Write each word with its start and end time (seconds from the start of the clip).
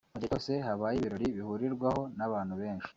mu 0.13 0.17
gihe 0.21 0.29
cyose 0.31 0.51
habaye 0.65 0.95
ibirori 0.97 1.27
bihurirwaho 1.37 2.01
n’abantu 2.17 2.53
benshi 2.61 2.89